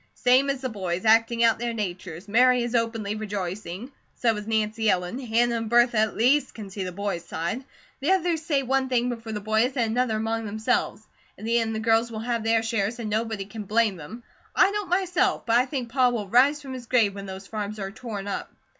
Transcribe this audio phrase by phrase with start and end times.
[0.15, 2.27] "Same as the boys, acting out their natures.
[2.27, 3.91] Mary is openly rejoicing.
[4.15, 5.19] So is Nancy Ellen.
[5.19, 7.63] Hannah and Bertha at least can see the boys' side.
[7.99, 11.03] The others say one thing before the boys and another among themselves.
[11.37, 14.23] In the end the girls will have their shares and nobody can blame them.
[14.55, 17.77] I don't myself, but I think Pa will rise from his grave when those farms
[17.77, 18.51] are torn up."